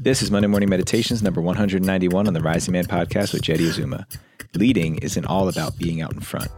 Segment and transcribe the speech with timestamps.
[0.00, 4.06] This is Monday Morning Meditations number 191 on the Rising Man podcast with Jeddy Azuma.
[4.54, 6.48] Leading isn't all about being out in front.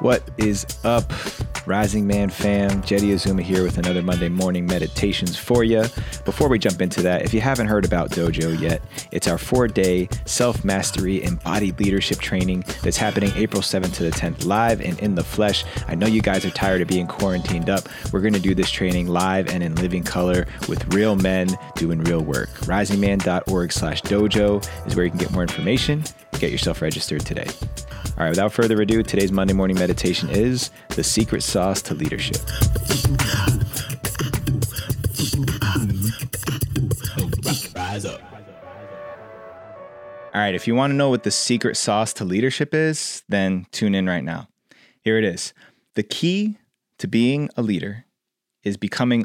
[0.00, 1.12] What is up,
[1.66, 2.80] Rising Man fam?
[2.82, 5.84] Jeddy Azuma here with another Monday morning meditations for you.
[6.24, 8.80] Before we jump into that, if you haven't heard about Dojo yet,
[9.10, 14.10] it's our four day self mastery embodied leadership training that's happening April 7th to the
[14.10, 15.64] 10th, live and in the flesh.
[15.88, 17.88] I know you guys are tired of being quarantined up.
[18.12, 21.98] We're going to do this training live and in living color with real men doing
[22.04, 22.50] real work.
[22.60, 26.04] Risingman.org slash dojo is where you can get more information.
[26.38, 27.46] Get yourself registered today.
[28.18, 32.36] All right, without further ado, today's Monday morning meditation is the secret sauce to leadership.
[37.74, 38.20] Rise up.
[40.34, 43.66] All right, if you want to know what the secret sauce to leadership is, then
[43.72, 44.48] tune in right now.
[45.00, 45.54] Here it is.
[45.94, 46.58] The key
[46.98, 48.04] to being a leader
[48.62, 49.24] is becoming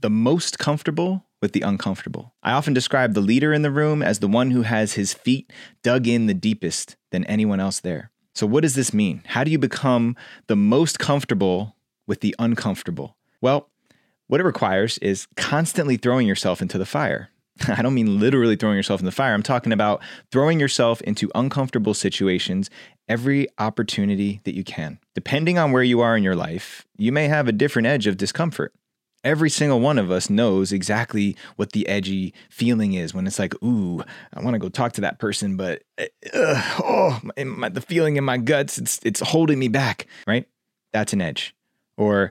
[0.00, 2.34] the most comfortable with the uncomfortable.
[2.42, 5.52] I often describe the leader in the room as the one who has his feet
[5.82, 8.10] dug in the deepest than anyone else there.
[8.34, 9.22] So, what does this mean?
[9.26, 10.16] How do you become
[10.46, 13.16] the most comfortable with the uncomfortable?
[13.40, 13.68] Well,
[14.28, 17.30] what it requires is constantly throwing yourself into the fire.
[17.68, 19.34] I don't mean literally throwing yourself in the fire.
[19.34, 22.70] I'm talking about throwing yourself into uncomfortable situations
[23.08, 24.98] every opportunity that you can.
[25.14, 28.16] Depending on where you are in your life, you may have a different edge of
[28.16, 28.72] discomfort
[29.24, 33.54] every single one of us knows exactly what the edgy feeling is when it's like,
[33.62, 34.02] ooh,
[34.32, 38.16] I want to go talk to that person, but uh, oh, my, my, the feeling
[38.16, 40.46] in my guts, it's it's holding me back, right?
[40.92, 41.54] That's an edge.
[41.96, 42.30] Or,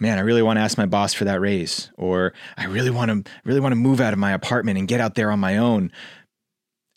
[0.00, 1.92] man, I really want to ask my boss for that raise.
[1.96, 5.00] Or I really want to really want to move out of my apartment and get
[5.00, 5.92] out there on my own.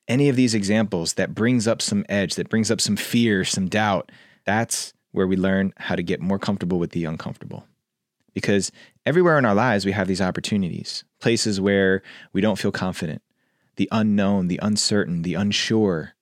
[0.08, 3.68] Any of these examples that brings up some edge, that brings up some fear, some
[3.68, 4.12] doubt,
[4.46, 7.66] that's where we learn how to get more comfortable with the uncomfortable
[8.38, 8.72] because
[9.04, 13.24] everywhere in our lives we have these opportunities, places where we don't feel confident,
[13.78, 16.14] the unknown, the uncertain, the unsure,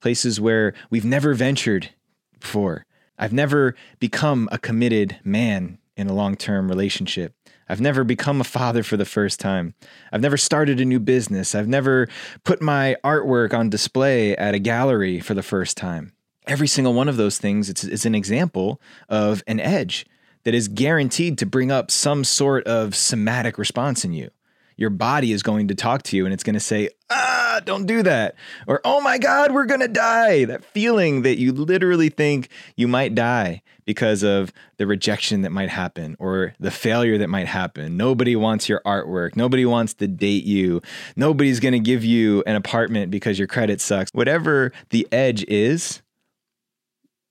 [0.00, 1.90] places where we've never ventured
[2.38, 2.86] before.
[3.18, 7.34] I've never become a committed man in a long term relationship.
[7.68, 9.74] I've never become a father for the first time.
[10.12, 11.56] I've never started a new business.
[11.56, 12.06] I've never
[12.44, 16.12] put my artwork on display at a gallery for the first time.
[16.46, 20.06] Every single one of those things is an example of an edge
[20.44, 24.30] that is guaranteed to bring up some sort of somatic response in you.
[24.76, 27.86] Your body is going to talk to you and it's going to say, ah, don't
[27.86, 28.34] do that.
[28.66, 30.44] Or, oh my God, we're going to die.
[30.44, 35.68] That feeling that you literally think you might die because of the rejection that might
[35.68, 37.96] happen or the failure that might happen.
[37.96, 39.36] Nobody wants your artwork.
[39.36, 40.80] Nobody wants to date you.
[41.14, 44.10] Nobody's going to give you an apartment because your credit sucks.
[44.12, 46.02] Whatever the edge is,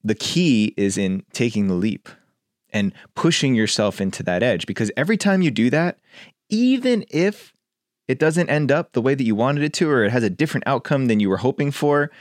[0.03, 2.07] the key is in taking the leap
[2.73, 4.65] and pushing yourself into that edge.
[4.65, 5.99] Because every time you do that,
[6.49, 7.53] even if
[8.07, 10.29] it doesn't end up the way that you wanted it to, or it has a
[10.29, 12.11] different outcome than you were hoping for,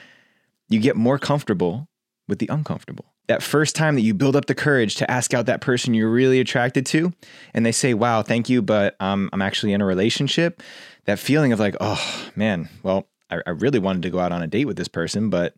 [0.68, 1.88] you get more comfortable
[2.28, 3.06] with the uncomfortable.
[3.28, 6.10] That first time that you build up the courage to ask out that person you're
[6.10, 7.12] really attracted to,
[7.54, 10.62] and they say, Wow, thank you, but um, I'm actually in a relationship.
[11.06, 14.42] That feeling of like, Oh man, well, I, I really wanted to go out on
[14.42, 15.54] a date with this person, but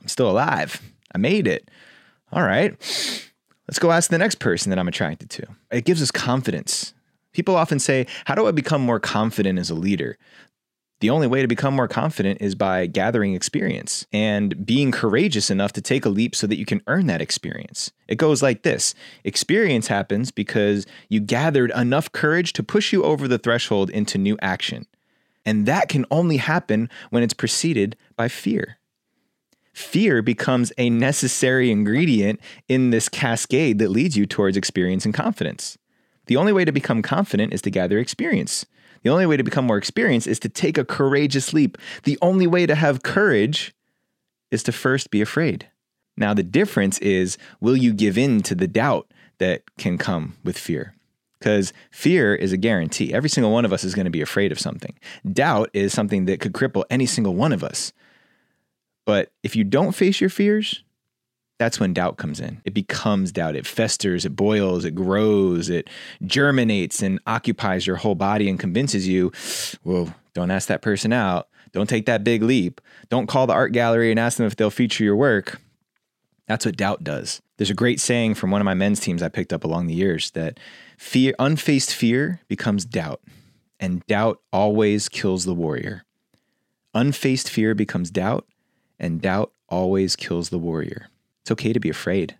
[0.00, 0.80] I'm still alive.
[1.14, 1.70] I made it.
[2.32, 2.76] All right
[3.70, 5.46] Let's go ask the next person that I'm attracted to.
[5.70, 6.92] It gives us confidence.
[7.32, 10.18] People often say, How do I become more confident as a leader?
[10.98, 15.72] The only way to become more confident is by gathering experience and being courageous enough
[15.74, 17.92] to take a leap so that you can earn that experience.
[18.08, 18.92] It goes like this
[19.22, 24.36] Experience happens because you gathered enough courage to push you over the threshold into new
[24.42, 24.88] action.
[25.46, 28.79] And that can only happen when it's preceded by fear
[29.72, 35.78] fear becomes a necessary ingredient in this cascade that leads you towards experience and confidence.
[36.26, 38.66] The only way to become confident is to gather experience.
[39.02, 41.78] The only way to become more experienced is to take a courageous leap.
[42.04, 43.74] The only way to have courage
[44.50, 45.68] is to first be afraid.
[46.16, 50.58] Now, the difference is will you give in to the doubt that can come with
[50.58, 50.94] fear?
[51.38, 53.14] Because fear is a guarantee.
[53.14, 54.98] Every single one of us is going to be afraid of something.
[55.32, 57.94] Doubt is something that could cripple any single one of us.
[59.06, 60.84] But if you don't face your fears,
[61.58, 62.62] that's when doubt comes in.
[62.64, 63.54] It becomes doubt.
[63.54, 65.90] It festers, it boils, it grows, it
[66.24, 69.30] germinates and occupies your whole body and convinces you,
[69.84, 71.48] well, don't ask that person out.
[71.72, 72.80] Don't take that big leap.
[73.10, 75.60] Don't call the art gallery and ask them if they'll feature your work.
[76.46, 77.42] That's what doubt does.
[77.58, 79.94] There's a great saying from one of my men's teams I picked up along the
[79.94, 80.58] years that
[80.96, 83.20] fear unfaced fear becomes doubt,
[83.78, 86.04] and doubt always kills the warrior.
[86.94, 88.46] Unfaced fear becomes doubt,
[89.00, 91.08] and doubt always kills the warrior.
[91.42, 92.36] It's okay to be afraid.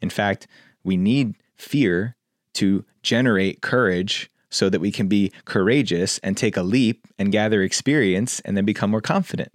[0.00, 0.46] In fact,
[0.84, 2.16] we need fear
[2.54, 7.62] to generate courage so that we can be courageous and take a leap and gather
[7.62, 9.52] experience and then become more confident.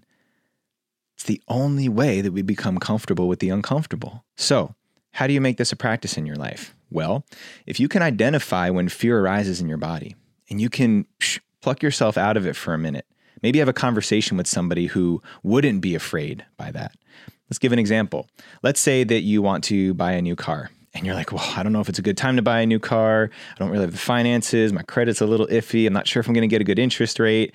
[1.16, 4.26] It's the only way that we become comfortable with the uncomfortable.
[4.36, 4.76] So,
[5.14, 6.74] how do you make this a practice in your life?
[6.90, 7.26] Well,
[7.66, 10.16] if you can identify when fear arises in your body
[10.50, 13.06] and you can psh, pluck yourself out of it for a minute,
[13.42, 16.96] maybe have a conversation with somebody who wouldn't be afraid by that.
[17.50, 18.28] Let's give an example.
[18.64, 21.64] Let's say that you want to buy a new car and you're like, well, I
[21.64, 23.30] don't know if it's a good time to buy a new car.
[23.56, 24.74] I don't really have the finances.
[24.74, 25.88] My credit's a little iffy.
[25.88, 27.54] I'm not sure if I'm going to get a good interest rate.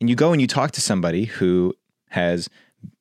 [0.00, 1.74] And you go and you talk to somebody who
[2.10, 2.48] has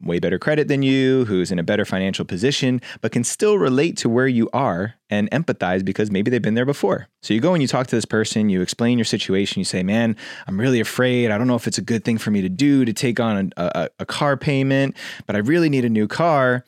[0.02, 3.98] way better credit than you, who's in a better financial position, but can still relate
[3.98, 7.08] to where you are and empathize because maybe they've been there before.
[7.22, 9.84] So you go and you talk to this person, you explain your situation, you say,
[9.84, 10.16] Man,
[10.48, 11.32] I'm really afraid.
[11.32, 13.54] I don't know if it's a good thing for me to do to take on
[13.58, 14.96] a, a, a car payment,
[15.26, 16.64] but I really need a new car.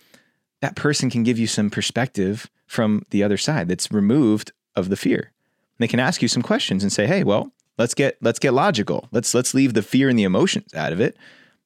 [0.61, 4.97] That person can give you some perspective from the other side that's removed of the
[4.97, 5.31] fear.
[5.77, 9.07] They can ask you some questions and say, "Hey, well, let's get let's get logical.
[9.11, 11.17] Let's let's leave the fear and the emotions out of it.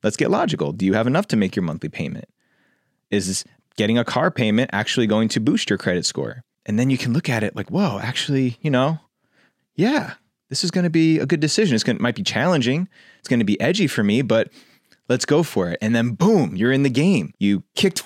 [0.03, 0.71] Let's get logical.
[0.71, 2.25] Do you have enough to make your monthly payment?
[3.09, 3.44] Is
[3.77, 7.13] getting a car payment actually going to boost your credit score?" And then you can
[7.13, 9.00] look at it like, "Whoa, actually, you know,
[9.75, 10.15] yeah,
[10.50, 11.75] this is going to be a good decision.
[11.75, 12.88] It's going to might be challenging.
[13.19, 14.51] It's going to be edgy for me, but
[15.07, 17.33] let's go for it." And then boom, you're in the game.
[17.39, 18.03] You kicked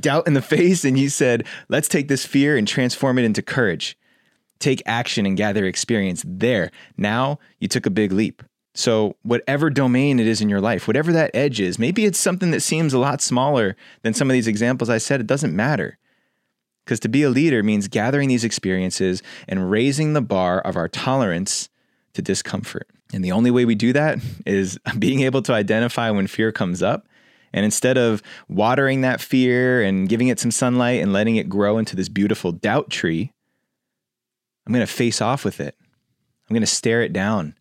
[0.00, 3.42] doubt in the face and you said, let's take this fear and transform it into
[3.42, 3.96] courage.
[4.58, 6.70] Take action and gather experience there.
[6.96, 8.42] Now you took a big leap.
[8.74, 12.50] So, whatever domain it is in your life, whatever that edge is, maybe it's something
[12.50, 15.98] that seems a lot smaller than some of these examples I said, it doesn't matter.
[16.84, 20.88] Because to be a leader means gathering these experiences and raising the bar of our
[20.88, 21.68] tolerance
[22.14, 22.88] to discomfort.
[23.12, 26.82] And the only way we do that is being able to identify when fear comes
[26.82, 27.06] up
[27.54, 31.78] and instead of watering that fear and giving it some sunlight and letting it grow
[31.78, 33.32] into this beautiful doubt tree,
[34.66, 35.76] I'm going to face off with it.
[35.80, 37.54] I'm going to stare it down.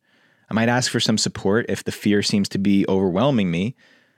[0.53, 3.75] I might ask for some support if the fear seems to be overwhelming me,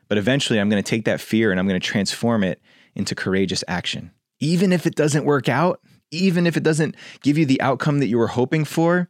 [0.10, 2.62] but eventually I'm going to take that fear and I'm going to transform it
[2.94, 4.12] into courageous action.
[4.42, 5.80] Even if it doesn't work out,
[6.12, 9.08] even if it doesn't give you the outcome that you were hoping for,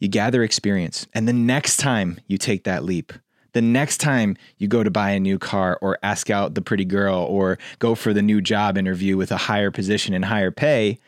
[0.00, 1.06] you gather experience.
[1.14, 3.12] And the next time you take that leap,
[3.52, 6.84] the next time you go to buy a new car or ask out the pretty
[6.84, 10.98] girl or go for the new job interview with a higher position and higher pay,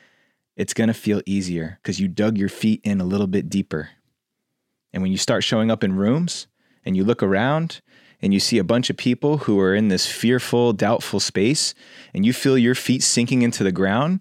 [0.56, 3.90] it's going to feel easier because you dug your feet in a little bit deeper.
[4.96, 6.46] And when you start showing up in rooms
[6.82, 7.82] and you look around
[8.22, 11.74] and you see a bunch of people who are in this fearful, doubtful space,
[12.14, 14.20] and you feel your feet sinking into the ground,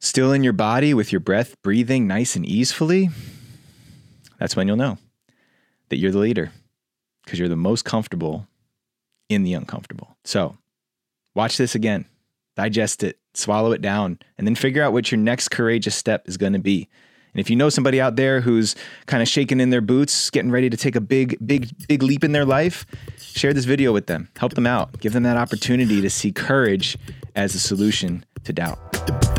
[0.00, 3.10] still in your body with your breath breathing nice and easefully,
[4.40, 4.98] that's when you'll know
[5.90, 6.50] that you're the leader
[7.24, 8.48] because you're the most comfortable
[9.28, 10.16] in the uncomfortable.
[10.24, 10.58] So,
[11.36, 12.04] watch this again,
[12.56, 16.36] digest it, swallow it down, and then figure out what your next courageous step is
[16.36, 16.88] going to be.
[17.32, 18.74] And if you know somebody out there who's
[19.06, 22.24] kind of shaking in their boots, getting ready to take a big, big, big leap
[22.24, 22.86] in their life,
[23.18, 24.28] share this video with them.
[24.36, 25.00] Help them out.
[25.00, 26.96] Give them that opportunity to see courage
[27.34, 29.37] as a solution to doubt.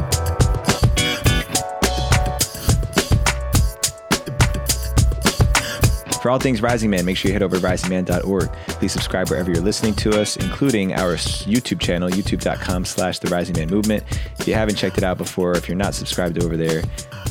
[6.30, 8.54] For all things Rising Man, make sure you head over to risingman.org.
[8.68, 13.58] Please subscribe wherever you're listening to us, including our YouTube channel, youtube.com slash the Rising
[13.58, 14.04] Man Movement.
[14.38, 16.83] If you haven't checked it out before, if you're not subscribed over there,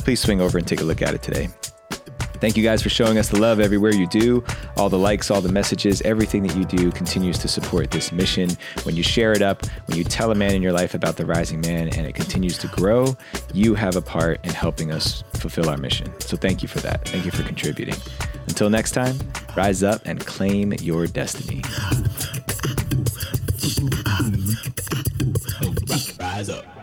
[0.03, 1.47] please swing over and take a look at it today.
[2.41, 4.43] Thank you guys for showing us the love everywhere you do.
[4.75, 8.49] All the likes, all the messages, everything that you do continues to support this mission.
[8.83, 11.25] When you share it up, when you tell a man in your life about the
[11.25, 13.15] rising man and it continues to grow,
[13.53, 16.13] you have a part in helping us fulfill our mission.
[16.19, 17.07] So thank you for that.
[17.07, 17.95] Thank you for contributing.
[18.49, 19.17] Until next time,
[19.55, 21.61] rise up and claim your destiny.
[26.19, 26.78] Rise up.